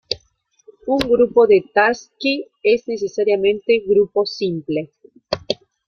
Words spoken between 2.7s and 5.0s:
necesariamente grupo simple.